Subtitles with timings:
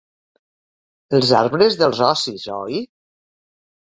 [1.17, 2.79] Els arbres dels ocis, oi?